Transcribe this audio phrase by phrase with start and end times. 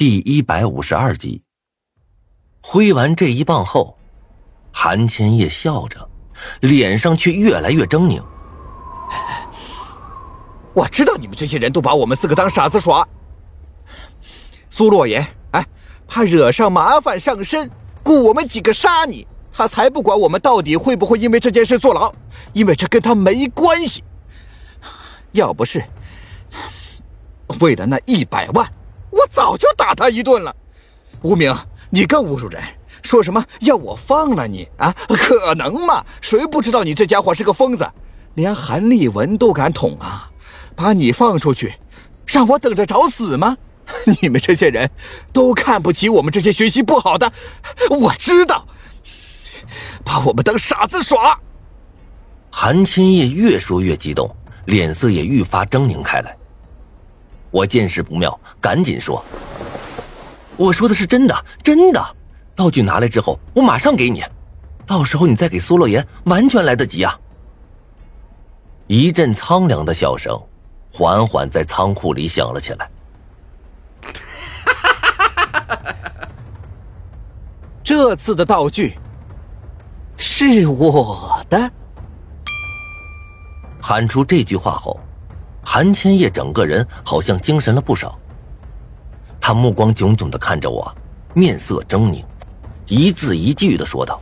[0.00, 1.42] 第一百五十二集，
[2.62, 3.98] 挥完这一棒后，
[4.72, 6.08] 韩千叶笑着，
[6.60, 8.24] 脸上却越来越狰狞。
[10.72, 13.06] 我知道你们这些人都把我们四个当傻子耍。
[14.70, 15.62] 苏洛言，哎，
[16.06, 17.70] 怕惹上麻烦上身，
[18.02, 22.10] 雇我们几个杀你，他才不管我们到底会不会因为这件事坐牢，
[22.54, 24.02] 因为这跟他没关系。
[25.32, 25.84] 要不是
[27.60, 28.66] 为了那一百万。
[29.30, 30.54] 早就打他一顿了，
[31.22, 31.54] 无名，
[31.90, 32.62] 你更侮辱人，
[33.02, 34.94] 说什么要我放了你啊？
[35.08, 36.04] 可能吗？
[36.20, 37.88] 谁不知道你这家伙是个疯子，
[38.34, 40.30] 连韩立文都敢捅啊？
[40.74, 41.74] 把你放出去，
[42.26, 43.56] 让我等着找死吗？
[44.20, 44.88] 你们这些人
[45.32, 47.32] 都看不起我们这些学习不好的，
[47.90, 48.66] 我知道，
[50.04, 51.38] 把我们当傻子耍。
[52.50, 54.34] 韩青叶越说越激动，
[54.66, 56.36] 脸色也愈发狰狞开来。
[57.50, 59.24] 我见势不妙，赶紧说
[60.56, 62.16] ：“我说的是真的，真的。
[62.54, 64.22] 道具拿来之后，我马上给你，
[64.86, 67.18] 到时候你再给苏洛言，完全来得及啊。”
[68.86, 70.40] 一阵苍凉的笑声
[70.92, 72.90] 缓缓在仓库里响了起来。
[77.82, 78.94] 这次的道具
[80.16, 81.70] 是我的。
[83.80, 85.00] 喊出这句话后。
[85.62, 88.18] 韩千叶整个人好像精神了不少，
[89.40, 90.92] 他目光炯炯的看着我，
[91.34, 92.24] 面色狰狞，
[92.86, 94.20] 一字一句的说道：“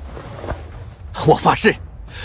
[1.27, 1.75] 我发誓，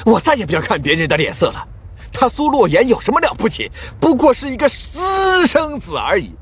[0.06, 1.68] 我再也不要看别人的脸色了。
[2.12, 3.72] 他苏洛言有什么了不起？
[4.00, 6.36] 不过是一个私生子而已。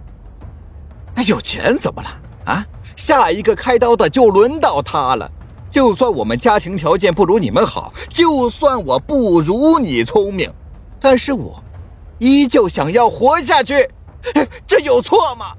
[1.13, 2.09] 那有钱怎么了？
[2.45, 5.30] 啊，下一个开刀的就轮到他了。
[5.69, 10.52] 就算我们家庭条件不如你们好，就算我不如你聪明，
[11.00, 11.61] 但是我……”
[12.22, 13.89] 依旧想要活下去，
[14.67, 15.58] 这有错吗？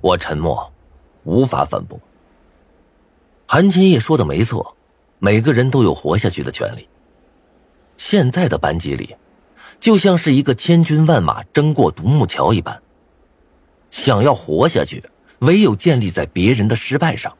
[0.00, 0.72] 我沉默，
[1.22, 1.96] 无法反驳。
[3.46, 4.76] 韩千叶说的没错，
[5.20, 6.88] 每个人都有活下去的权利。
[7.96, 9.14] 现在的班级里，
[9.78, 12.82] 就像是一个千军万马争过独木桥一般。
[13.88, 15.04] 想要活下去，
[15.38, 17.32] 唯有建立在别人的失败上。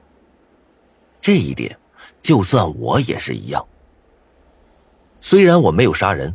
[1.20, 1.76] 这一点，
[2.22, 3.66] 就算我也是一样。
[5.18, 6.32] 虽然我没有杀人。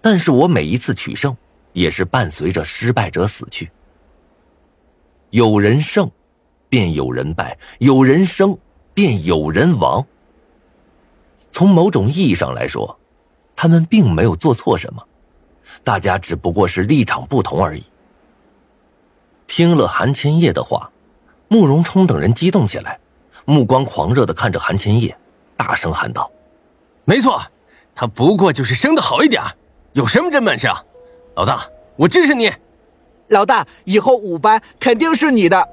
[0.00, 1.36] 但是我每一次取胜，
[1.72, 3.70] 也是伴随着失败者死去。
[5.30, 6.10] 有人胜，
[6.68, 8.58] 便有人败；有人生，
[8.94, 10.04] 便有人亡。
[11.52, 12.98] 从某种意义上来说，
[13.54, 15.06] 他们并没有做错什么，
[15.84, 17.84] 大家只不过是立场不同而已。
[19.46, 20.90] 听了韩千叶的话，
[21.48, 22.98] 慕容冲等人激动起来，
[23.44, 25.14] 目光狂热的看着韩千叶，
[25.56, 26.30] 大声喊道
[27.04, 27.42] ：“没错，
[27.94, 29.42] 他不过就是生的好一点。”
[29.92, 30.84] 有什么真本事啊，
[31.34, 32.50] 老大，我支持你。
[33.28, 35.68] 老大，以后五班肯定是你的。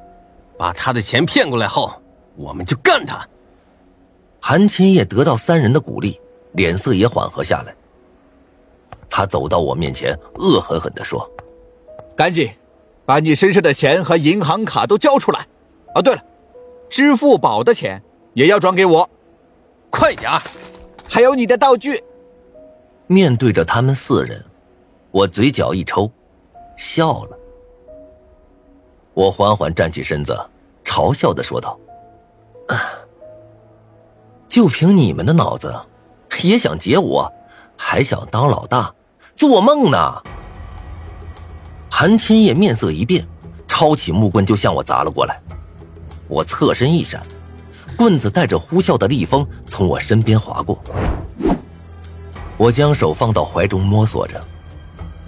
[0.58, 1.92] 把他的钱骗过来后，
[2.36, 3.28] 我们就干他。
[4.42, 6.20] 韩青叶得到三人的鼓励，
[6.54, 7.76] 脸色也缓和下来。
[9.10, 11.30] 他走到我面前，恶狠狠地说
[12.16, 12.50] ：“赶紧
[13.06, 15.46] 把你身上的钱和银行卡都交出来。
[15.94, 16.24] 哦，对了，
[16.90, 18.02] 支付宝的钱
[18.34, 19.08] 也要转给我。
[19.90, 20.42] 快点儿，
[21.08, 22.04] 还有你的道具。”
[23.08, 24.44] 面对着他们四人，
[25.12, 26.12] 我嘴角一抽，
[26.76, 27.38] 笑了。
[29.14, 30.38] 我缓缓站起身子，
[30.84, 31.80] 嘲笑的说道
[34.50, 35.74] ：“就凭你们的脑子，
[36.44, 37.32] 也想劫我，
[37.78, 38.94] 还想当老大，
[39.38, 40.22] 做梦呢！”
[41.90, 43.26] 韩千叶面色一变，
[43.70, 45.42] 抄起木棍就向我砸了过来。
[46.28, 47.26] 我侧身一闪，
[47.98, 50.78] 棍子带着呼啸的厉风从我身边划过。
[52.58, 54.42] 我将手放到怀中摸索着，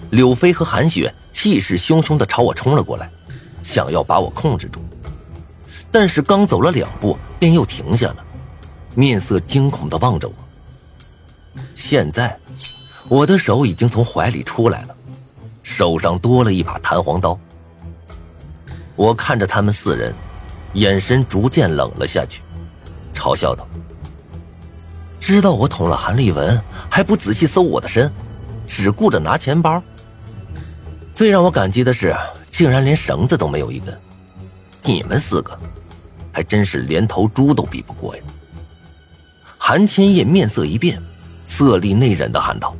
[0.09, 3.09] 柳飞和韩雪气势汹汹的朝我冲了过来，
[3.63, 4.79] 想要把我控制住，
[5.91, 8.17] 但是刚走了两步便又停下了，
[8.95, 10.33] 面色惊恐的望着我。
[11.75, 12.35] 现在，
[13.07, 14.95] 我的手已经从怀里出来了，
[15.61, 17.39] 手上多了一把弹簧刀。
[18.95, 20.13] 我看着他们四人，
[20.73, 22.41] 眼神逐渐冷了下去，
[23.13, 23.67] 嘲笑道。
[25.29, 26.59] 知道我捅了韩立文，
[26.89, 28.11] 还不仔细搜我的身，
[28.67, 29.79] 只顾着拿钱包。
[31.13, 32.17] 最让我感激的是，
[32.49, 33.95] 竟然连绳子都没有一根。
[34.81, 35.55] 你们四个，
[36.31, 38.23] 还真是连头猪都比不过呀！
[39.59, 40.99] 韩千叶面色一变，
[41.45, 42.75] 色厉内荏的喊道：“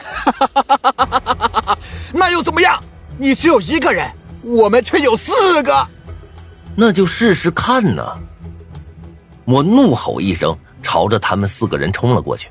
[0.00, 1.78] 哈哈哈哈哈哈！
[2.14, 2.82] 那又怎么样？
[3.18, 4.10] 你只有一个人，
[4.40, 5.86] 我们却有四个。
[6.74, 8.02] 那就试试看呢！”
[9.44, 10.56] 我怒吼一声。
[10.82, 12.50] 朝着他们四个人冲了过去。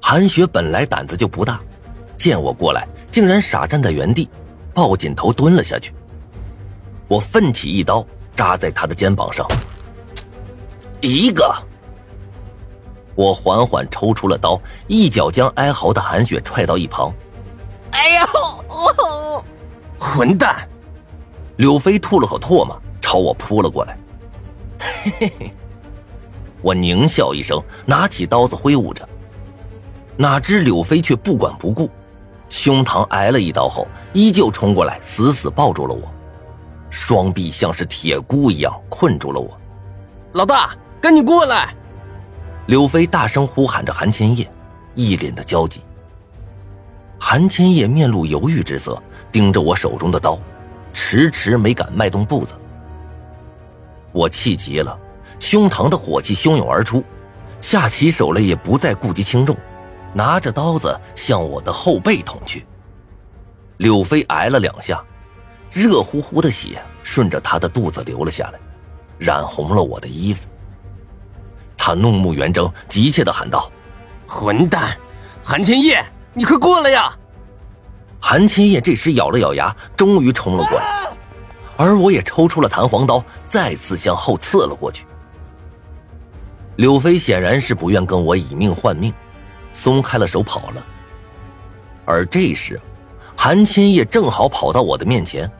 [0.00, 1.60] 韩雪本来胆子就不大，
[2.16, 4.28] 见我过来，竟然傻站在原地，
[4.72, 5.94] 抱紧头蹲了下去。
[7.06, 8.04] 我奋起一刀
[8.34, 9.46] 扎在他的肩膀上，
[11.00, 11.54] 一个。
[13.14, 17.12] 我缓缓抽出了刀，一脚将哀嚎的韩雪踹到一旁。
[17.92, 18.26] 哎呀！
[19.98, 20.68] 混蛋！
[21.56, 23.96] 柳飞吐了口唾沫，朝我扑了过来。
[24.80, 25.54] 嘿嘿嘿！
[26.64, 29.06] 我狞笑一声，拿起刀子挥舞着。
[30.16, 31.90] 哪知柳飞却不管不顾，
[32.48, 36.10] 胸膛挨了一刀后，依旧冲过来，死死抱住了我，
[36.88, 39.60] 双臂像是铁箍一样困住了我。
[40.32, 41.74] 老大，赶紧过来！
[42.66, 44.50] 柳飞大声呼喊着韩千叶，
[44.94, 45.82] 一脸的焦急。
[47.20, 49.00] 韩千叶面露犹豫之色，
[49.30, 50.38] 盯着我手中的刀，
[50.94, 52.54] 迟迟没敢迈动步子。
[54.12, 54.98] 我气急了，
[55.44, 57.04] 胸膛的火气汹涌而出，
[57.60, 59.54] 下起手来也不再顾及轻重，
[60.14, 62.66] 拿着刀子向我的后背捅去。
[63.76, 65.04] 柳飞挨了两下，
[65.70, 68.58] 热乎乎的血顺着他的肚子流了下来，
[69.18, 70.48] 染红了我的衣服。
[71.76, 73.70] 他怒目圆睁，急切的喊道
[74.26, 74.96] ：“混蛋，
[75.42, 76.02] 韩千叶，
[76.32, 77.14] 你快过来呀！”
[78.18, 81.08] 韩千叶这时咬了咬牙，终于冲了过来，
[81.76, 85.04] 而我也抽出了弹簧刀，再次向后刺了过去。
[86.76, 89.12] 柳飞显然是不愿跟我以命换命，
[89.72, 90.84] 松开了手跑了。
[92.04, 92.80] 而这时，
[93.36, 95.50] 韩千叶正好跑到我的面前，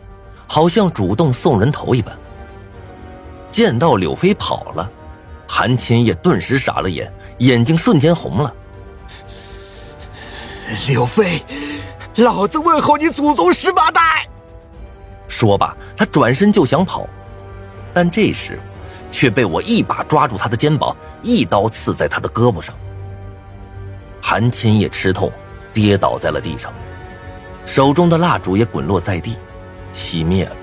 [0.46, 2.16] 好像主动送人头一般。
[3.50, 4.90] 见到柳飞跑了。
[5.46, 8.52] 韩千叶顿时傻了眼，眼睛瞬间红了。
[10.88, 11.40] 柳飞，
[12.16, 14.28] 老子问候你祖宗十八代！
[15.28, 17.06] 说罢，他转身就想跑，
[17.92, 18.58] 但这时，
[19.14, 22.74] 却被我一把抓住他的肩膀，一刀刺在他的胳膊上。
[24.20, 25.30] 韩千叶吃痛，
[25.72, 26.74] 跌倒在了地上，
[27.64, 29.36] 手中的蜡烛也滚落在地，
[29.94, 30.56] 熄灭了。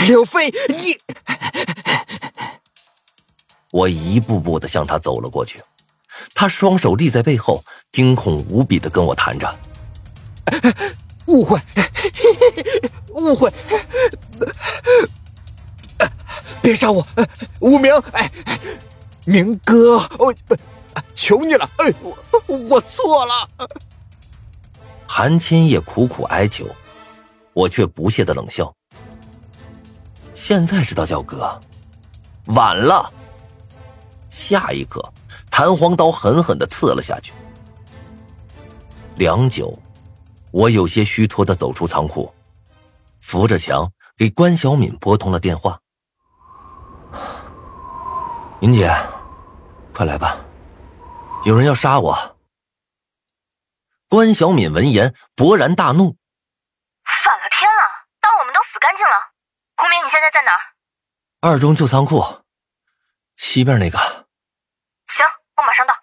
[0.08, 0.96] 柳飞，你
[3.70, 5.62] 我一步步的向他走了过去，
[6.34, 7.62] 他双手立在背后，
[7.92, 9.58] 惊恐无比的跟我谈着
[11.28, 11.60] ：“误会，
[13.12, 13.52] 误会，
[16.62, 17.06] 别杀我，
[17.60, 18.30] 无名，哎，
[19.24, 20.34] 明哥，我
[21.14, 21.92] 求你了，哎，
[22.46, 23.68] 我我错了。”
[25.06, 26.66] 韩千叶苦苦哀求，
[27.52, 28.72] 我却不屑的冷笑
[30.34, 31.58] ：“现在知道叫哥，
[32.46, 33.12] 晚了。”
[34.28, 35.02] 下一刻，
[35.50, 37.32] 弹簧刀狠狠的刺了下去。
[39.16, 39.76] 良久，
[40.50, 42.32] 我有些虚脱的走出仓库，
[43.20, 45.80] 扶着墙给关小敏拨通了电话。
[48.60, 48.90] 敏姐，
[49.94, 50.44] 快来吧，
[51.44, 52.36] 有人要杀我！
[54.08, 56.16] 关小敏闻言勃然大怒
[57.22, 57.82] ：“反了天了！
[58.20, 59.12] 当我们都死干净了？
[59.76, 60.58] 胡明，你现在在哪儿？
[61.40, 62.42] 二中旧仓库。”
[63.38, 63.96] 西边那个，
[65.06, 65.24] 行，
[65.56, 65.94] 我马上到。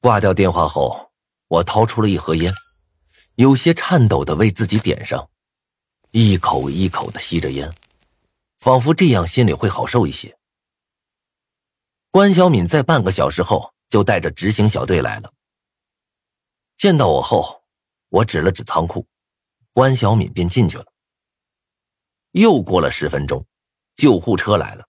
[0.00, 1.12] 挂掉电话后，
[1.48, 2.52] 我掏出了一盒烟，
[3.36, 5.30] 有些颤抖的为自己点上，
[6.10, 7.72] 一口一口的吸着烟，
[8.58, 10.36] 仿佛这样心里会好受一些。
[12.12, 15.32] 关小敏在半个小时后就带着执行小队来了。
[16.76, 17.64] 见到我后，
[18.10, 19.06] 我指了指仓库，
[19.72, 20.84] 关小敏便进去了。
[22.32, 23.46] 又过了十分钟，
[23.96, 24.86] 救护车来了。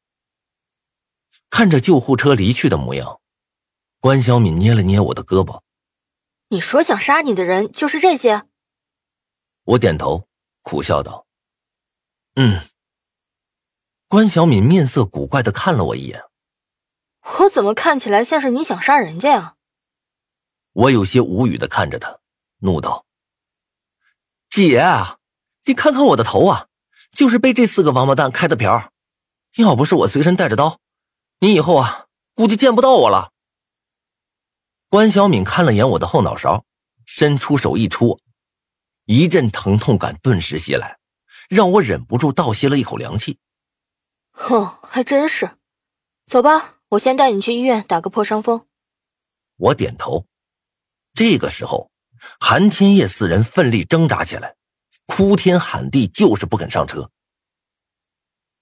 [1.50, 3.22] 看着救护车离去的模样，
[4.02, 5.62] 关小敏捏了捏我的胳膊。
[6.50, 8.44] 你说想杀你的人就是这些？
[9.64, 10.28] 我点头，
[10.62, 11.26] 苦笑道
[12.36, 12.60] ：“嗯。”
[14.10, 16.22] 关小敏面色古怪的看了我一眼。
[17.24, 19.56] 我怎么看起来像是你想杀人家呀？
[20.74, 22.20] 我有些无语的看着他，
[22.60, 23.06] 怒道
[24.50, 24.84] ：“姐，
[25.66, 26.68] 你看看我的头啊，
[27.12, 28.92] 就是被这四个王八蛋开的瓢。
[29.58, 30.80] 要不是我随身带着刀。”
[31.40, 33.32] 你以后啊，估计见不到我了。
[34.90, 36.66] 关小敏看了眼我的后脑勺，
[37.06, 38.20] 伸出手一戳，
[39.06, 41.00] 一阵疼痛感顿时袭来，
[41.50, 43.38] 让我忍不住倒吸了一口凉气。
[44.32, 45.58] 哼，还真是。
[46.26, 48.68] 走吧，我先带你去医院打个破伤风。
[49.56, 50.28] 我点头。
[51.14, 51.92] 这个时候，
[52.40, 54.56] 韩天叶四人奋力挣扎起来，
[55.08, 57.10] 哭天喊地，就是不肯上车。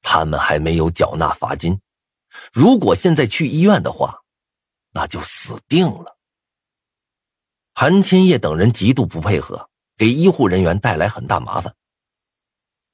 [0.02, 1.82] 他们还没有缴纳罚金。
[2.54, 4.22] 如果现在去医院的话，
[4.92, 6.18] 那就死定了。
[7.74, 11.76] 韩千叶等人极度不配合，给医护人员带来很大麻烦。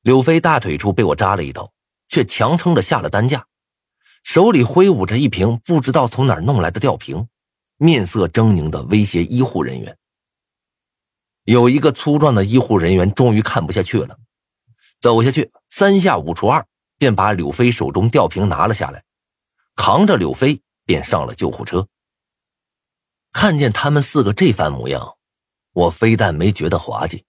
[0.02, 1.72] 柳飞大腿处被我扎了一刀，
[2.08, 3.48] 却强撑着下了担架，
[4.28, 7.30] 手里挥舞着一瓶不知道从哪儿弄来的吊瓶，
[7.78, 9.98] 面色狰狞的威胁医护人员。
[11.44, 14.20] 有一个粗壮的医护人员终于看不下去了，
[15.00, 16.68] 走下去，三下五除二
[16.98, 19.06] 便把柳飞手中吊瓶拿了下来，
[19.78, 21.88] 扛着柳飞便上了救护车。
[23.32, 25.16] 看见他们四个这番模样，
[25.72, 27.24] 我非但没觉得滑稽，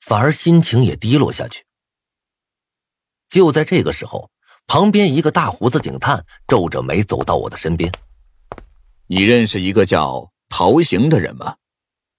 [0.00, 1.64] 反而心情也低落下去。
[3.30, 4.30] 就在这个时候，
[4.66, 7.90] 旁边一个大胡子警探皱着眉走到我的身边
[9.06, 11.56] ：“你认识一个叫陶行的人吗？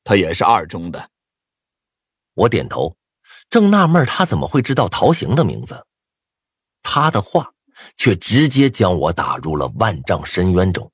[0.04, 1.10] 他也是二中的。”
[2.34, 2.96] 我点头，
[3.50, 5.86] 正纳闷他怎么会知道陶行的名字，
[6.84, 7.54] 他的话
[7.98, 10.92] 却直接将我打入了万丈深渊中。